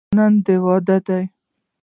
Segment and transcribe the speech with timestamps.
[0.17, 1.23] نن دې واده دی.